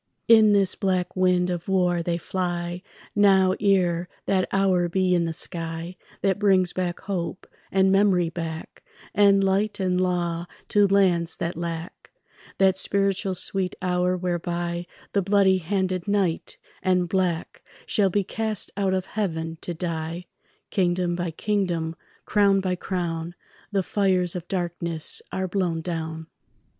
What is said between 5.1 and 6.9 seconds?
in the sky That brings